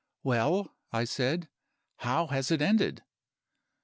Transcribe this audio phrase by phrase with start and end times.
[0.23, 1.47] "'Well,' I said,
[1.97, 3.03] 'how has it ended?